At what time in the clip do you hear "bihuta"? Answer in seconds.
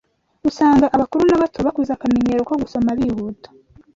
2.99-3.49